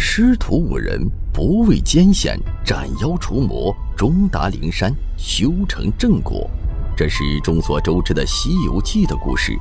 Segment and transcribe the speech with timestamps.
[0.00, 6.48] 师徒五人不畏艰险，斩妖除魔，终达灵山，修成正果。
[6.96, 9.58] 这是众所周知的《西游记》的故事。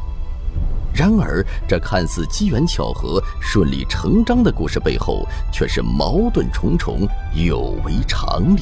[0.93, 8.61] 然而，这看似机缘巧合、顺理成章的故事背后，却是矛盾重重，有违常理。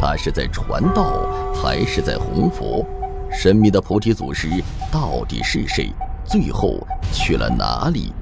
[0.00, 2.84] 他是在传道，还是在弘佛？
[3.30, 4.48] 神秘的菩提祖师
[4.90, 5.92] 到底是谁？
[6.24, 8.12] 最后去了哪里？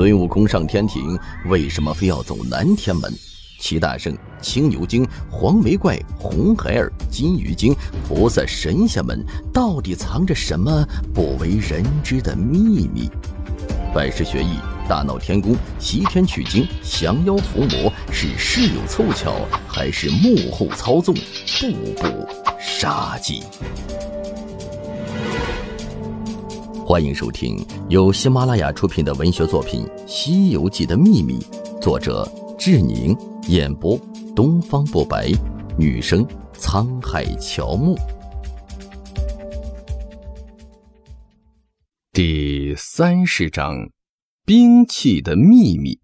[0.00, 1.14] 孙悟空上天庭，
[1.50, 3.12] 为什么非要走南天门？
[3.58, 7.76] 齐大圣、青牛精、黄眉怪、红孩儿、金鱼精、
[8.08, 9.22] 菩萨、神仙们，
[9.52, 13.10] 到底藏着什么不为人知的秘密？
[13.94, 14.56] 拜师学艺、
[14.88, 19.34] 大闹天宫、西天取经、降妖伏魔，是事有凑巧，
[19.68, 21.14] 还是幕后操纵？
[21.14, 22.26] 步步
[22.58, 23.42] 杀机。
[26.90, 31.38] 欢迎收听由喜马拉雅出品的文学作品《西游记的秘密》，
[31.78, 33.16] 作者志宁，
[33.46, 33.96] 演播
[34.34, 35.30] 东方不白，
[35.78, 37.96] 女生沧海乔木。
[42.12, 43.88] 第三十章：
[44.44, 45.92] 兵器的秘密。《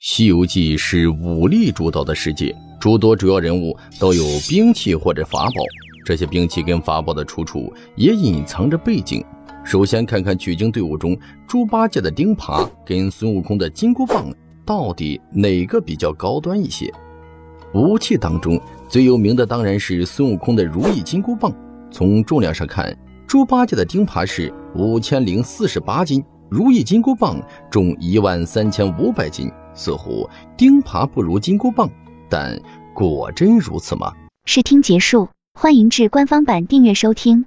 [0.00, 5.62] 西游记》是武力主导的世界，诸多主要人物都有兵器或者法宝。
[6.04, 9.24] 这些兵器跟法宝的出处也隐藏着背景。
[9.64, 14.30] 首先看看取经队伍中猪八戒的钉耙跟孙悟空的金箍棒
[14.66, 16.92] 到底哪个比较高端一些？
[17.72, 21.52] 武器当中最有名的当然是孙悟空的如意金箍棒。
[21.90, 29.50] 从重量上看，猪八戒的钉耙是五千零四十八斤，如意金箍棒重一万三千五百斤。
[29.74, 31.90] 似乎钉耙不如金箍棒，
[32.28, 32.56] 但
[32.94, 34.12] 果真如此吗？
[34.44, 35.26] 试听结束。
[35.56, 37.46] 欢迎至官方版订阅收听。